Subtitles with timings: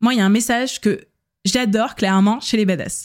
[0.00, 1.06] moi, il y a un message que
[1.44, 3.02] j'adore clairement chez les badass.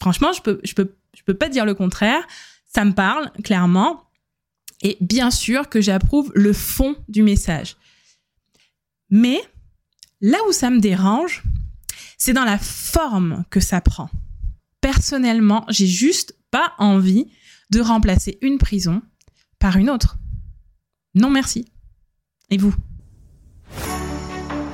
[0.00, 2.26] Franchement, je peux, je peux, je peux pas dire le contraire.
[2.72, 4.04] Ça me parle clairement.
[4.82, 7.76] Et bien sûr que j'approuve le fond du message.
[9.10, 9.40] Mais
[10.20, 11.42] là où ça me dérange,
[12.18, 14.10] c'est dans la forme que ça prend.
[14.80, 17.26] Personnellement, j'ai juste pas envie
[17.70, 19.02] de remplacer une prison
[19.58, 20.18] par une autre.
[21.14, 21.66] Non merci.
[22.50, 22.74] Et vous?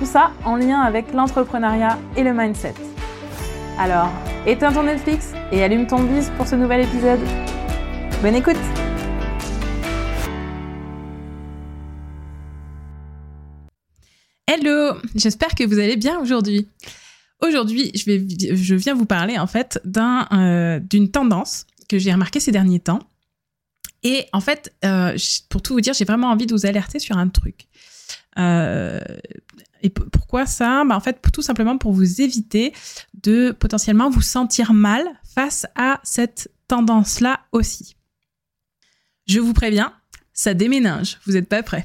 [0.00, 2.72] tout ça en lien avec l'entrepreneuriat et le mindset.
[3.78, 4.10] Alors,
[4.46, 7.20] éteins ton Netflix et allume ton bise pour ce nouvel épisode.
[8.22, 8.56] Bonne écoute
[14.46, 16.66] Hello, j'espère que vous allez bien aujourd'hui.
[17.42, 22.52] Aujourd'hui, je, viens vous parler en fait d'un, euh, d'une tendance que j'ai remarquée ces
[22.52, 23.00] derniers temps.
[24.02, 25.14] Et en fait, euh,
[25.50, 27.66] pour tout vous dire, j'ai vraiment envie de vous alerter sur un truc.
[28.38, 29.00] Euh,
[29.82, 30.84] et pourquoi ça?
[30.84, 32.72] Bah En fait, tout simplement pour vous éviter
[33.22, 37.96] de potentiellement vous sentir mal face à cette tendance-là aussi.
[39.26, 39.92] Je vous préviens,
[40.32, 41.84] ça déménage, vous n'êtes pas prêts.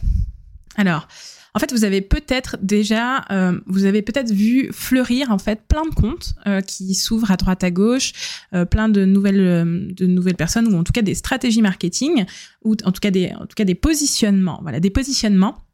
[0.78, 1.08] Alors,
[1.56, 5.86] en fait, vous avez peut-être déjà, euh, vous avez peut-être vu fleurir en fait plein
[5.86, 8.12] de comptes euh, qui s'ouvrent à droite à gauche,
[8.54, 12.26] euh, plein de nouvelles, de nouvelles personnes ou en tout cas des stratégies marketing
[12.66, 14.60] ou en tout cas des, en tout cas des positionnements.
[14.64, 15.65] Voilà, des positionnements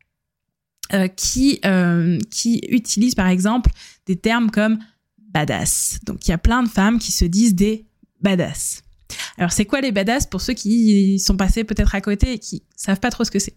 [0.93, 3.71] euh, qui, euh, qui utilisent par exemple
[4.05, 4.79] des termes comme
[5.17, 5.99] badass.
[6.05, 7.85] Donc il y a plein de femmes qui se disent des
[8.19, 8.83] badass.
[9.37, 12.63] Alors c'est quoi les badass pour ceux qui sont passés peut-être à côté et qui
[12.75, 13.53] savent pas trop ce que c'est?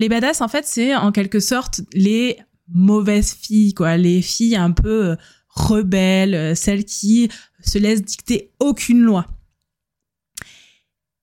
[0.00, 2.38] Les badass en fait c'est en quelque sorte les
[2.68, 5.16] mauvaises filles quoi, les filles un peu euh,
[5.48, 7.28] rebelles, celles qui
[7.64, 9.26] se laissent dicter aucune loi.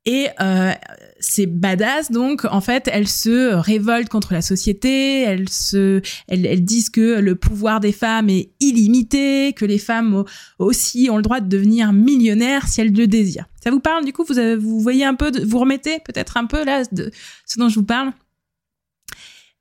[0.06, 0.72] Et euh,
[1.20, 6.92] ces badass, donc, en fait, elles se révoltent contre la société, elles se, elles, disent
[6.92, 10.24] que le pouvoir des femmes est illimité, que les femmes
[10.60, 13.48] aussi ont le droit de devenir millionnaires si elles le désirent.
[13.64, 16.64] Ça vous parle, du coup, vous, vous voyez un peu, vous remettez peut-être un peu
[16.64, 17.10] là de
[17.48, 18.12] ce dont je vous parle?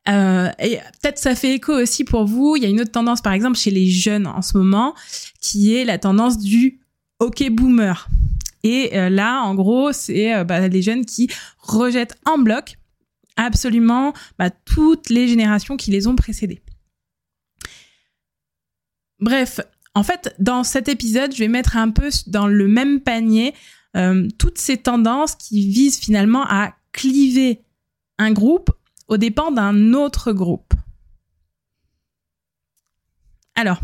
[0.06, 2.56] Euh, et peut-être ça fait écho aussi pour vous.
[2.56, 4.94] Il y a une autre tendance, par exemple, chez les jeunes en ce moment,
[5.40, 6.80] qui est la tendance du
[7.20, 8.06] OK boomer.
[8.64, 12.78] Et euh, là, en gros, c'est euh, bah, les jeunes qui rejettent en bloc
[13.36, 16.62] absolument bah, toutes les générations qui les ont précédées.
[19.20, 19.60] Bref,
[19.94, 23.54] en fait, dans cet épisode, je vais mettre un peu dans le même panier
[23.96, 27.62] euh, toutes ces tendances qui visent finalement à cliver
[28.18, 28.70] un groupe
[29.08, 30.72] au dépens d'un autre groupe.
[33.54, 33.80] Alors,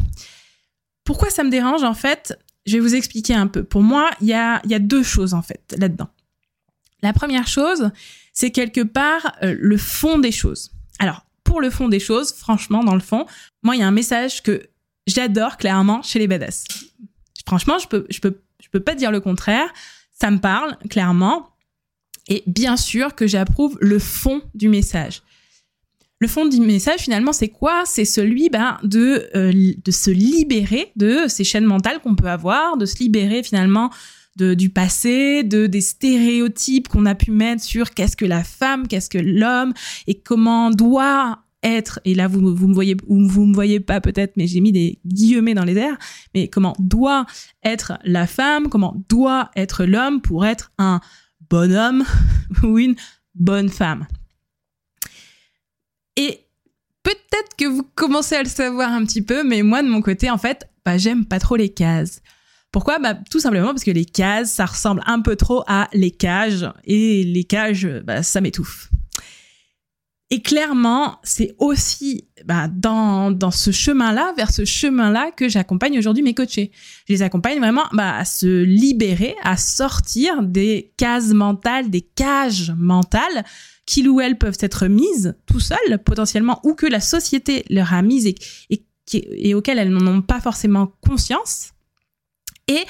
[1.04, 2.38] pourquoi ça me dérange en fait?
[2.70, 3.64] Je vais vous expliquer un peu.
[3.64, 6.08] Pour moi, il y a, deux choses en fait là-dedans.
[7.03, 7.91] La première chose,
[8.32, 10.70] c'est quelque part euh, le fond des choses.
[10.98, 13.26] Alors, pour le fond des choses, franchement, dans le fond,
[13.62, 14.69] moi, il y a un message que
[15.06, 16.64] j'adore clairement chez les badass.
[17.47, 19.69] Franchement, je peux, je peux, je peux pas dire le contraire.
[20.12, 21.48] Ça me parle clairement.
[22.28, 25.22] Et bien sûr que j'approuve le fond du message.
[26.22, 27.84] Le fond du message, finalement, c'est quoi?
[27.86, 32.76] C'est celui ben, de, euh, de se libérer de ces chaînes mentales qu'on peut avoir,
[32.76, 33.91] de se libérer finalement
[34.36, 39.10] du passé, de des stéréotypes qu'on a pu mettre sur qu'est-ce que la femme, qu'est-ce
[39.10, 39.75] que l'homme
[40.06, 44.37] et comment doit être, et là vous, vous me voyez, vous me voyez pas peut-être,
[44.37, 45.98] mais j'ai mis des guillemets dans les airs,
[46.34, 47.26] mais comment doit
[47.64, 51.00] être la femme, comment doit être l'homme pour être un
[51.50, 52.04] bon homme
[52.62, 52.94] ou une
[53.34, 54.06] bonne femme?
[56.20, 56.41] Et
[57.03, 60.31] peut-être que vous commencez à le savoir un petit peu, mais moi de mon côté,
[60.31, 62.20] en fait, bah, j'aime pas trop les cases.
[62.72, 62.99] Pourquoi?
[62.99, 66.70] Bah, Tout simplement parce que les cases, ça ressemble un peu trop à les cages,
[66.84, 68.90] et les cages, bah, ça m'étouffe.
[70.32, 76.70] Et clairement, c'est aussi dans, ce chemin-là, vers ce chemin-là, que j'accompagne aujourd'hui mes coachés.
[77.08, 83.44] Je les accompagne vraiment à se libérer, à sortir des cases mentales, des cages mentales
[83.90, 88.02] qu'ils ou elles peuvent être mises tout seuls potentiellement ou que la société leur a
[88.02, 88.37] mises et,
[89.12, 91.72] et, auxquelles elles n'en ont pas forcément conscience.
[92.69, 92.84] Et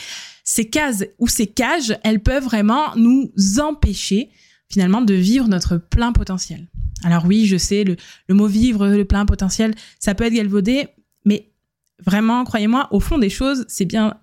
[0.44, 4.28] ces cases ou ces cages, elles peuvent vraiment nous empêcher
[4.68, 6.68] finalement de vivre notre plein potentiel.
[7.02, 7.96] Alors oui, je sais, le,
[8.28, 10.88] le mot vivre le plein potentiel, ça peut être galvaudé,
[11.24, 11.50] mais
[12.04, 14.20] vraiment, croyez-moi, au fond des choses, c'est bien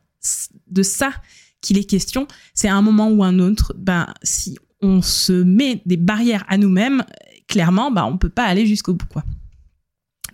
[0.67, 1.11] de ça
[1.59, 2.27] qu'il est question.
[2.53, 6.57] C'est à un moment ou un autre, ben, si on se met des barrières à
[6.57, 7.03] nous-mêmes,
[7.47, 9.23] clairement, ben, on peut pas aller jusqu'au bout, quoi.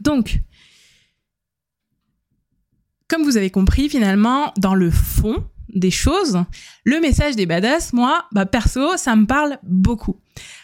[0.02, 0.42] Donc,
[3.08, 6.44] comme vous avez compris, finalement, dans le fond des choses,
[6.84, 10.20] le message des badass, moi, bah, perso, ça me parle beaucoup.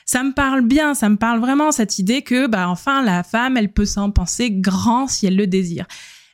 [0.06, 3.58] Ça me parle bien, ça me parle vraiment cette idée que, bah, enfin, la femme,
[3.58, 5.86] elle peut s'en penser grand si elle le désire.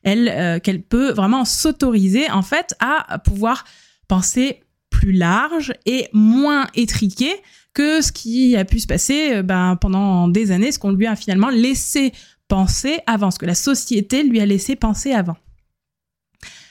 [0.04, 3.66] Elle, euh, qu'elle peut vraiment s'autoriser, en fait, à pouvoir
[4.08, 4.62] penser
[5.06, 7.32] plus large et moins étriqué
[7.76, 11.16] que ce qui a pu se passer ben, pendant des années, ce qu'on lui a
[11.16, 12.12] finalement laissé
[12.48, 15.38] penser avant, ce que la société lui a laissé penser avant.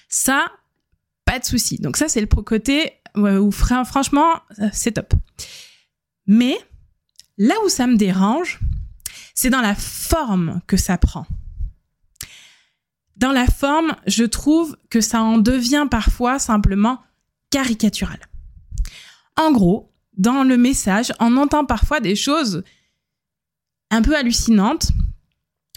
[0.08, 0.46] Ça,
[1.24, 1.78] pas de souci.
[1.78, 5.14] Donc ça, c'est le côté où franchement, euh, c'est top.
[6.26, 6.58] Mais
[7.38, 8.58] là où ça me dérange,
[9.36, 11.24] c'est dans la forme que ça prend.
[13.16, 16.98] Dans la forme, je trouve que ça en devient parfois simplement
[17.54, 18.18] caricatural.
[19.36, 22.64] En gros, dans le message, on entend parfois des choses
[23.90, 24.90] un peu hallucinantes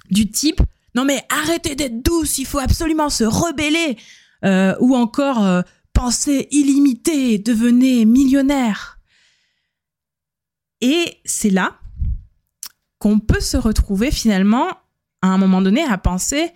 [0.10, 0.62] du type
[0.98, 3.98] non mais arrêtez d'être douce, il faut absolument se rebeller
[4.44, 5.62] euh, ou encore euh,
[5.94, 9.00] pensez illimité, devenez millionnaire.
[10.82, 11.80] Et c'est là
[12.98, 14.70] qu'on peut se retrouver finalement
[15.22, 16.50] à un moment donné à penser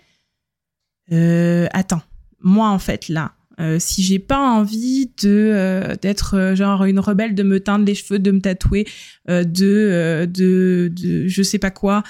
[1.12, 2.02] euh, attends,
[2.40, 7.42] moi en fait là, euh, si j'ai pas envie de d'être genre une rebelle, de
[7.42, 8.86] me teindre les cheveux, de me tatouer,
[9.28, 12.02] de, de de je sais pas quoi,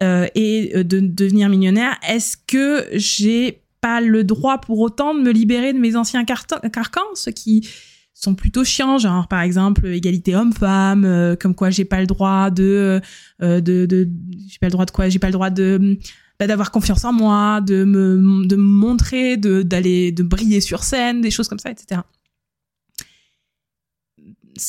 [0.00, 5.72] et de devenir millionnaire, est-ce que j'ai pas le droit pour autant de me libérer
[5.72, 7.68] de mes anciens carcans, ceux qui
[8.14, 12.50] sont plutôt chiants, genre par exemple égalité homme-femme, euh, comme quoi j'ai pas le droit
[12.50, 13.00] de,
[13.42, 14.08] euh, de, de
[14.48, 15.98] j'ai pas le droit de quoi, j'ai pas le droit de
[16.42, 21.30] bah, d'avoir confiance en moi, de me de montrer, de de briller sur scène, des
[21.30, 22.00] choses comme ça, etc.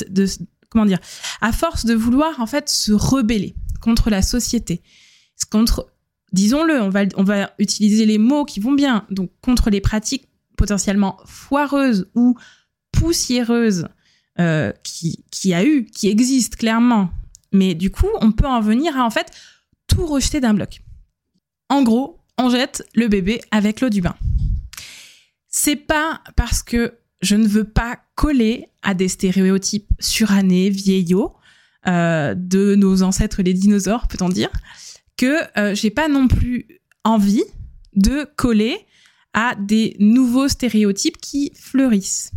[0.08, 0.28] De,
[0.70, 1.00] comment dire,
[1.42, 4.84] à force de vouloir en fait se rebeller contre la société,
[5.50, 5.92] contre
[6.32, 9.08] disons-le, on va, on va utiliser les mots qui vont bien.
[9.10, 12.38] Donc, contre les pratiques potentiellement foireuses ou
[12.92, 13.88] poussiéreuses
[14.40, 17.10] euh, qui, qui a eu, qui existent clairement.
[17.52, 19.32] Mais du coup, on peut en venir à en fait
[19.88, 20.84] tout rejeter d'un bloc.
[21.70, 24.16] En gros, on jette le bébé avec l'eau du bain.
[25.48, 31.34] C'est pas parce que je ne veux pas coller à des stéréotypes surannés, vieillots,
[31.88, 34.50] euh, de nos ancêtres les dinosaures, peut-on dire,
[35.18, 36.68] que euh, j'ai pas non plus
[37.04, 37.44] envie
[37.96, 38.78] de coller
[39.34, 42.32] à des nouveaux stéréotypes qui fleurissent.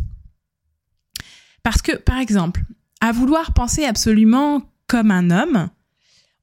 [1.63, 2.63] Parce que, par exemple,
[3.01, 5.69] à vouloir penser absolument comme un homme,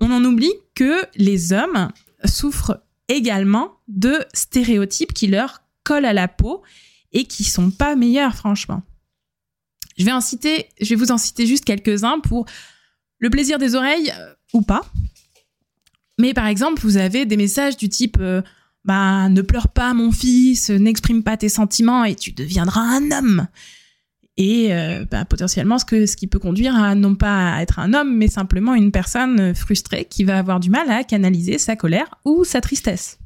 [0.00, 1.90] on en oublie que les hommes
[2.24, 6.62] souffrent également de stéréotypes qui leur collent à la peau
[7.12, 8.82] et qui sont pas meilleurs, franchement.
[9.96, 12.46] Je vais en citer, je vais vous en citer juste quelques-uns pour
[13.18, 14.82] le plaisir des oreilles euh, ou pas,
[16.18, 18.42] mais par exemple, vous avez des messages du type euh,
[18.84, 23.46] bah ne pleure pas mon fils, n'exprime pas tes sentiments et tu deviendras un homme.
[24.36, 28.26] Et euh, bah, potentiellement ce qui peut conduire à non pas être un homme mais
[28.26, 32.60] simplement une personne frustrée qui va avoir du mal à canaliser sa colère ou sa
[32.60, 33.18] tristesse.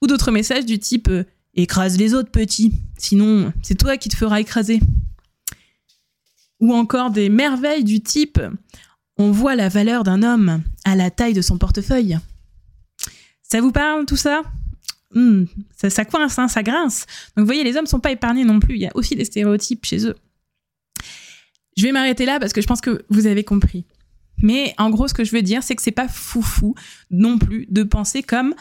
[0.00, 1.24] Ou d'autres messages du type euh,
[1.54, 4.80] écrase les autres petits, sinon c'est toi qui te feras écraser.
[6.60, 8.40] Ou encore des merveilles du type
[9.18, 12.18] on voit la valeur d'un homme à la taille de son portefeuille.
[13.42, 14.42] Ça vous parle tout ça?
[15.14, 15.44] Hmm,
[15.76, 17.06] ça, coince, hein, ça grince.
[17.36, 18.74] Donc vous voyez, les hommes sont pas épargnés non plus.
[18.74, 20.16] Il y a aussi des stéréotypes chez eux.
[21.76, 23.86] Je vais m'arrêter là parce que je pense que vous avez compris.
[24.38, 26.74] Mais en gros, ce que je veux dire, c'est que c'est pas foufou
[27.10, 28.54] non plus de penser comme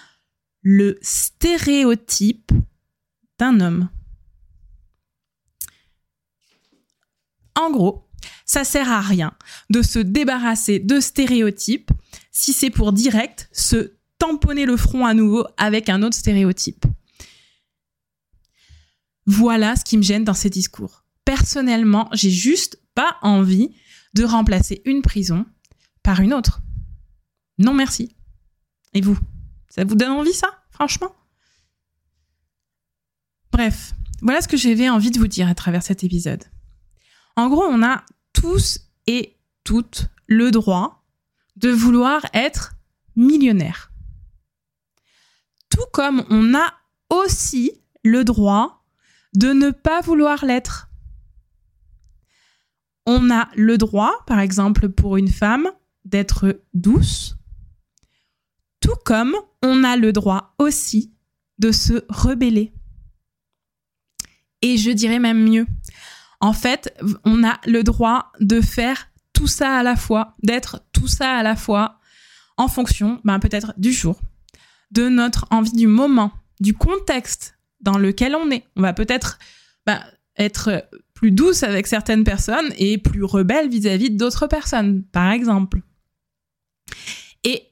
[0.61, 2.51] le stéréotype
[3.39, 3.89] d'un homme.
[7.55, 8.07] En gros,
[8.45, 9.33] ça sert à rien
[9.69, 11.91] de se débarrasser de stéréotypes
[12.31, 16.85] si c'est pour direct se tamponner le front à nouveau avec un autre stéréotype.
[19.25, 21.05] Voilà ce qui me gêne dans ces discours.
[21.25, 23.73] Personnellement, j'ai juste pas envie
[24.13, 25.47] de remplacer une prison
[26.03, 26.61] par une autre.
[27.57, 28.15] Non merci.
[28.93, 29.17] Et vous?
[29.69, 31.15] Ça vous donne envie ça, franchement?
[33.51, 36.43] Bref, voilà ce que j'avais envie de vous dire à travers cet épisode.
[37.35, 41.07] En gros, on a tous et toutes le droit
[41.55, 42.75] de vouloir être
[43.15, 43.90] millionnaire.
[45.71, 46.73] Tout comme on a
[47.09, 47.71] aussi
[48.03, 48.85] le droit
[49.33, 50.89] de ne pas vouloir l'être.
[53.05, 55.67] On a le droit, par exemple, pour une femme,
[56.05, 57.37] d'être douce,
[58.79, 61.13] tout comme on a le droit aussi
[61.59, 62.73] de se rebeller.
[64.61, 65.67] Et je dirais même mieux.
[66.39, 71.07] En fait, on a le droit de faire tout ça à la fois, d'être tout
[71.07, 71.99] ça à la fois
[72.57, 74.19] en fonction, ben, peut-être du jour,
[74.91, 78.65] de notre envie du moment, du contexte dans lequel on est.
[78.75, 79.39] On va peut-être
[79.85, 80.01] ben,
[80.37, 85.81] être plus douce avec certaines personnes et plus rebelle vis-à-vis d'autres personnes, par exemple.
[87.43, 87.63] Et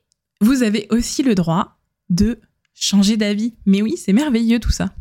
[0.42, 2.40] vous avez aussi le droit de
[2.74, 3.56] changer d'avis.
[3.66, 4.94] Mais oui, c'est merveilleux tout ça.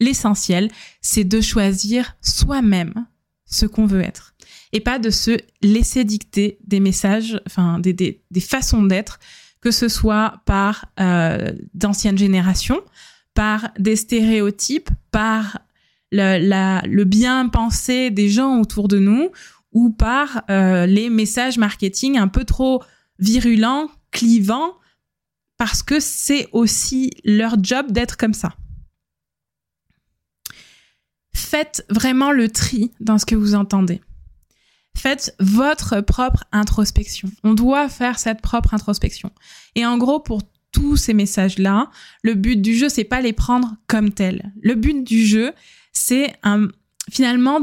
[0.00, 0.70] L'essentiel,
[1.00, 3.06] c'est de choisir soi-même
[3.46, 4.34] ce qu'on veut être
[4.74, 7.40] et pas de se laisser dicter des messages,
[7.78, 9.20] des, façons d'être,
[9.64, 12.82] que ce soit par euh, d'anciennes générations,
[13.32, 15.58] par des stéréotypes, par
[16.12, 19.30] le, bien pensé des gens autour de nous
[19.72, 22.82] ou par euh, les messages marketing un peu trop
[23.18, 24.74] virulents, clivants,
[25.56, 28.54] parce que c'est aussi leur job d'être comme ça.
[31.34, 34.02] Faites vraiment le tri dans ce que vous entendez.
[34.96, 37.30] Faites votre propre introspection.
[37.42, 39.30] On doit faire cette propre introspection.
[39.74, 41.90] Et en gros, pour tous ces messages-là,
[42.22, 44.52] le but du jeu, c'est pas les prendre comme tels.
[44.62, 45.52] Le but du jeu,
[45.92, 46.68] c'est un,
[47.10, 47.60] finalement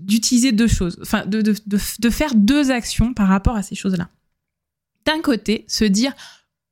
[0.00, 4.08] d'utiliser deux choses, enfin de, de, de, faire deux actions par rapport à ces choses-là.
[5.06, 6.12] D'un côté, se dire,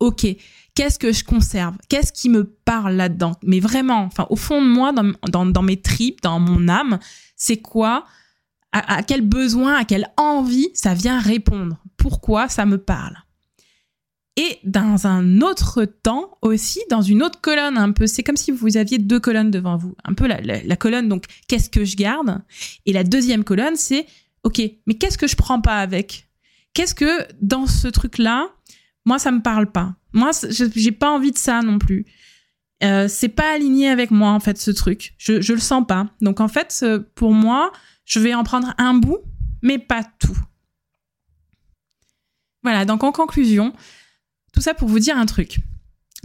[0.00, 0.26] ok,
[0.74, 1.76] qu'est-ce que je conserve?
[1.88, 3.32] Qu'est-ce qui me parle là-dedans?
[3.42, 6.98] Mais vraiment, enfin au fond de moi, dans, dans mes tripes, dans mon âme,
[7.36, 8.06] c'est quoi
[8.72, 13.16] à, quel besoin, à quelle envie ça vient répondre Pourquoi ça me parle
[14.36, 18.50] et dans un autre temps aussi, dans une autre colonne un peu, c'est comme si
[18.50, 19.94] vous aviez deux colonnes devant vous.
[20.04, 22.40] Un peu la, la, colonne, donc, qu'est-ce que je garde?
[22.86, 24.06] Et la deuxième colonne, c'est,
[24.42, 26.28] ok, mais qu'est-ce que je prends pas avec?
[26.72, 28.48] Qu'est-ce que dans ce truc-là,
[29.04, 29.96] moi, ça me parle pas.
[30.14, 32.06] Moi, j'ai pas envie de ça non plus.
[32.82, 35.12] Euh, c'est pas aligné avec moi, en fait, ce truc.
[35.18, 36.08] Je, je le sens pas.
[36.22, 37.70] Donc, en fait, pour moi,
[38.04, 39.18] je vais en prendre un bout,
[39.62, 40.36] mais pas tout.
[42.62, 43.72] Voilà, donc en conclusion,
[44.52, 45.58] tout ça pour vous dire un truc.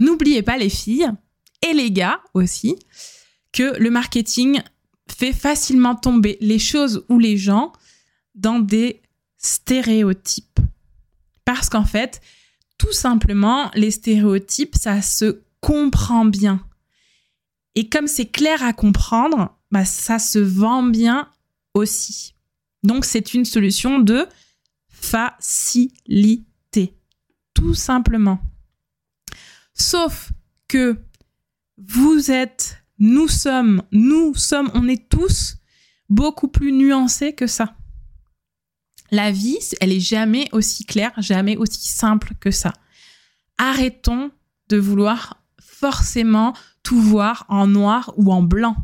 [0.00, 1.10] N'oubliez pas les filles
[1.66, 2.76] et les gars aussi
[3.52, 4.62] que le marketing
[5.08, 7.72] fait facilement tomber les choses ou les gens
[8.34, 9.02] dans des
[9.36, 10.60] stéréotypes.
[11.44, 12.20] Parce qu'en fait,
[12.76, 16.64] tout simplement, les stéréotypes, ça se comprend bien.
[17.74, 21.28] Et comme c'est clair à comprendre, bah, ça se vend bien
[21.78, 22.34] aussi.
[22.82, 24.26] Donc c'est une solution de
[24.88, 26.38] facilité
[27.54, 28.38] tout simplement.
[29.74, 30.32] Sauf
[30.68, 30.96] que
[31.76, 35.56] vous êtes, nous sommes, nous sommes, on est tous
[36.08, 37.74] beaucoup plus nuancés que ça.
[39.10, 42.72] La vie, elle est jamais aussi claire, jamais aussi simple que ça.
[43.56, 44.30] Arrêtons
[44.68, 48.76] de vouloir forcément tout voir en noir ou en blanc.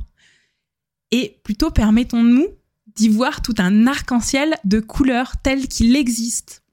[1.11, 2.49] Et plutôt permettons-nous
[2.97, 6.65] d'y voir tout un arc-en-ciel de couleurs telles qu'il existe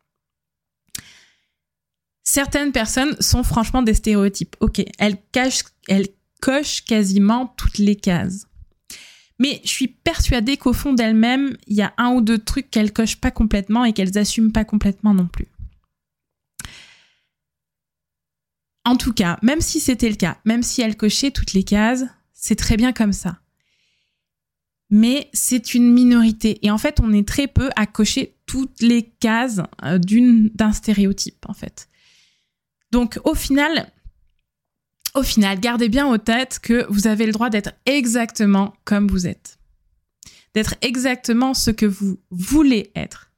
[2.32, 4.56] certaines personnes sont franchement des stéréotypes.
[4.62, 6.08] Ok, elles, cachent, elles
[6.42, 8.48] cochent quasiment toutes les cases.
[9.38, 12.94] Mais je suis persuadée qu'au fond d'elles-mêmes, il y a un ou deux trucs qu'elles
[12.94, 15.48] cochent pas complètement et qu'elles assument pas complètement non plus.
[18.86, 22.06] En tout cas, même si c'était le cas, même si elles cochaient toutes les cases,
[22.34, 23.40] c'est très bien comme ça.
[24.92, 26.66] Mais c'est une minorité.
[26.66, 29.98] Et en fait, on est très peu à cocher toutes les cases euh,
[30.54, 31.88] d'un stéréotype, en fait.
[32.92, 33.90] Donc au final,
[35.16, 39.28] au final, gardez bien en tête que vous avez le droit d'être exactement comme vous
[39.28, 39.60] êtes.
[40.54, 43.32] D'être exactement ce que vous voulez être.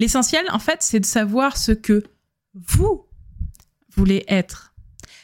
[0.00, 2.04] L'essentiel, en fait, c'est de savoir ce que
[2.54, 3.06] vous
[3.94, 4.74] voulez être.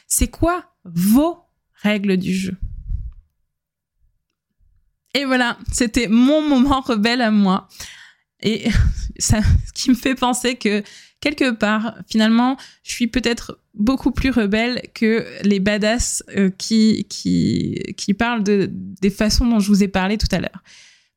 [0.07, 1.39] C'est quoi vos
[1.73, 2.55] règles du jeu?
[5.15, 7.69] Et voilà, c'était mon moment rebelle à moi.
[8.43, 8.67] Et
[9.19, 9.37] ce
[9.73, 10.83] qui me fait penser que
[11.21, 17.07] quelque part, finalement, je suis peut-être beaucoup plus rebelle que les badass euh, qui,
[18.19, 20.63] parlent de, des façons dont je vous ai parlé tout à l'heure.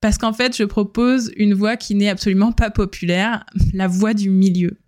[0.00, 4.30] Parce qu'en fait, je propose une voix qui n'est absolument pas populaire, la voix du
[4.30, 4.78] milieu.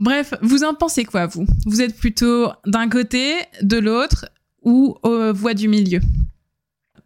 [0.00, 1.46] Bref, vous en pensez quoi, vous?
[1.66, 4.28] Vous êtes plutôt d'un côté, de l'autre,
[4.62, 6.00] ou aux voix du milieu?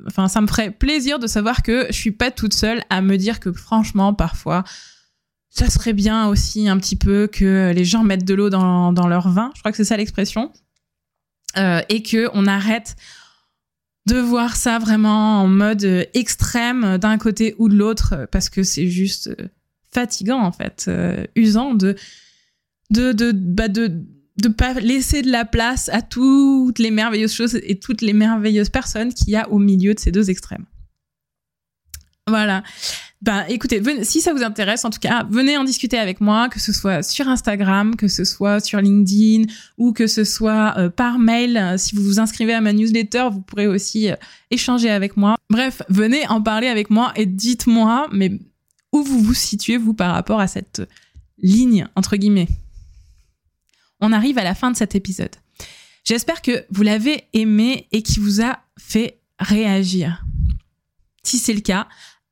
[0.09, 3.41] Ça me ferait plaisir de savoir que je suis pas toute seule à me dire
[3.41, 4.65] que franchement, parfois,
[5.51, 9.29] ça serait bien aussi un petit peu que les gens mettent de l'eau dans, leur
[9.29, 10.53] vin, je crois que c'est ça l'expression,
[11.57, 12.97] euh, et que on arrête
[14.07, 18.87] de voir ça vraiment en mode extrême d'un côté ou de l'autre, parce que c'est
[18.89, 19.35] juste
[19.93, 21.97] fatigant en fait, euh, usant de
[22.91, 24.05] bah de
[24.37, 28.71] de pas laisser de la place à toutes les merveilleuses choses et toutes les merveilleuses
[28.71, 30.65] personnes qu'il y a au milieu de ces deux extrêmes.
[32.27, 32.63] Voilà.
[33.23, 36.59] Ben, écoutez, si ça vous intéresse, en tout cas, venez en discuter avec moi, que
[36.59, 41.19] ce soit sur Instagram, que ce soit sur LinkedIn ou que ce soit euh, par
[41.19, 41.75] mail.
[41.77, 44.17] Si vous vous inscrivez à ma newsletter, vous pourrez aussi euh,
[44.51, 45.37] échanger avec moi.
[45.51, 48.39] Bref, venez en parler avec moi et dites-moi, mais
[48.93, 50.83] où vous vous situez, vous, par rapport à cette
[51.39, 52.49] ligne, entre guillemets?
[54.01, 55.35] On arrive à la fin de cet épisode.
[56.05, 60.25] J'espère que vous l'avez aimé et qu'il vous a fait réagir.
[61.23, 61.87] Si c'est le cas,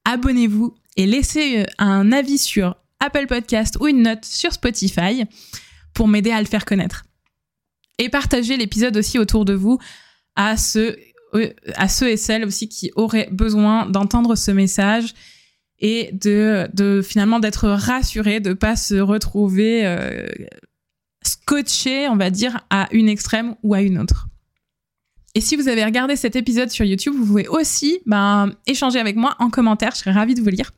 [0.05, 5.25] abonnez-vous et laissez euh, un avis sur Apple Podcast ou une note sur Spotify
[5.95, 7.05] pour m'aider à le faire connaître.
[7.99, 9.79] Et partagez l'épisode aussi autour de vous
[10.37, 10.97] à ceux,
[11.35, 11.53] euh,
[11.89, 15.15] ceux et celles aussi qui auraient besoin d'entendre ce message
[15.81, 20.27] et de, finalement d'être rassurés, de pas se retrouver euh,
[21.23, 24.29] scotché, on va dire, à une extrême ou à une autre.
[25.35, 29.17] Et si vous avez regardé cet épisode sur YouTube, vous pouvez aussi ben, échanger avec
[29.17, 30.73] moi en commentaire, je serais ravie de vous lire.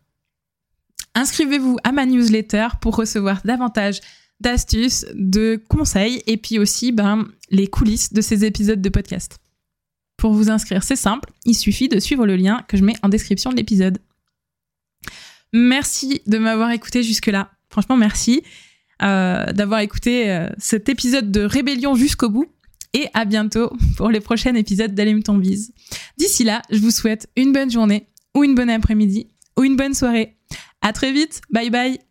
[1.15, 4.01] Inscrivez-vous à ma newsletter pour recevoir davantage
[4.41, 9.39] d'astuces, de conseils et puis aussi ben, les coulisses de ces épisodes de podcast.
[10.17, 13.09] Pour vous inscrire, c'est simple, il suffit de suivre le lien que je mets en
[13.09, 13.99] description de l'épisode.
[15.53, 17.51] Merci de m'avoir écouté jusque-là.
[17.71, 18.43] Franchement, merci
[19.53, 22.47] d'avoir écouté euh, cet épisode de Rébellion jusqu'au bout.
[22.93, 25.73] Et à bientôt pour les prochains épisodes d'Allume ton bise.
[26.19, 29.95] D'ici là, je vous souhaite une bonne journée ou une bonne après-midi ou une bonne
[29.95, 30.37] soirée.
[30.83, 31.41] À très vite.
[31.51, 32.10] Bye bye.